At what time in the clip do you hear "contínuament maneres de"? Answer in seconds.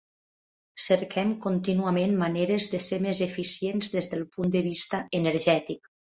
1.43-2.81